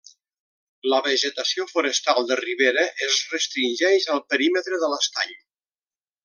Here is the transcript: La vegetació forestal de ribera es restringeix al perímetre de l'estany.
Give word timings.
La 0.93 1.01
vegetació 1.07 1.65
forestal 1.71 2.25
de 2.31 2.37
ribera 2.41 2.87
es 3.09 3.19
restringeix 3.35 4.09
al 4.15 4.23
perímetre 4.35 4.81
de 4.87 4.91
l'estany. 4.95 5.39